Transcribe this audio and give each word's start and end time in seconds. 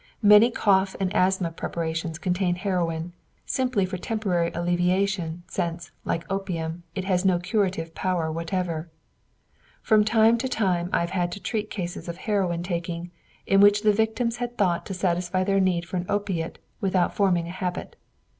Many 0.23 0.49
cough 0.49 0.95
and 0.99 1.13
asthma 1.15 1.51
preparations 1.51 2.17
contain 2.17 2.55
heroin, 2.55 3.13
simply 3.45 3.85
for 3.85 3.97
temporary 3.99 4.51
alleviation, 4.51 5.43
since, 5.47 5.91
like 6.05 6.25
opium, 6.27 6.81
it 6.95 7.03
has 7.05 7.23
no 7.23 7.37
curative 7.37 7.93
power 7.93 8.31
whatever. 8.31 8.89
From 9.83 10.03
time 10.03 10.39
to 10.39 10.49
time 10.49 10.89
I 10.91 11.01
have 11.01 11.11
had 11.11 11.31
to 11.33 11.39
treat 11.39 11.69
cases 11.69 12.07
of 12.09 12.17
heroin 12.17 12.63
taking 12.63 13.11
in 13.45 13.61
which 13.61 13.83
the 13.83 13.93
victims 13.93 14.37
had 14.37 14.57
thought 14.57 14.87
to 14.87 14.95
satisfy 14.95 15.43
their 15.43 15.59
need 15.59 15.85
for 15.85 15.97
an 15.97 16.07
opiate 16.09 16.57
without 16.79 17.15
forming 17.15 17.47
a 17.47 17.51
habit. 17.51 17.95